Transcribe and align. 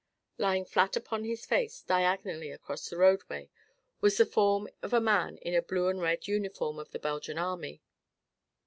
Lying 0.39 0.65
flat 0.65 0.95
upon 0.95 1.25
his 1.25 1.45
face, 1.45 1.83
diagonally 1.83 2.49
across 2.49 2.89
the 2.89 2.97
roadway, 2.97 3.51
was 3.99 4.17
the 4.17 4.25
form 4.25 4.67
of 4.81 4.93
a 4.93 4.99
man 4.99 5.37
in 5.37 5.53
the 5.53 5.61
blue 5.61 5.89
and 5.89 6.01
red 6.01 6.27
uniform 6.27 6.79
of 6.79 6.89
the 6.89 6.97
Belgian 6.97 7.37
army. 7.37 7.83